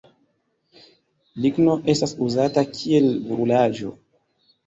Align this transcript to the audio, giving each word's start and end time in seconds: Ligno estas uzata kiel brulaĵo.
Ligno 1.43 1.75
estas 1.93 2.15
uzata 2.27 2.63
kiel 2.79 3.13
brulaĵo. 3.27 3.93